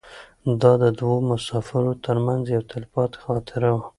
[0.61, 3.83] دا د دوو مسافرو تر منځ یوه تلپاتې خاطره وه.